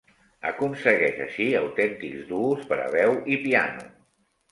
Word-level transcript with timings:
Aconsegueix 0.51 1.19
així 1.25 1.45
autèntics 1.59 2.23
duos 2.31 2.63
per 2.71 2.79
a 2.87 2.87
veu 2.97 3.13
i 3.37 3.39
piano. 3.45 3.85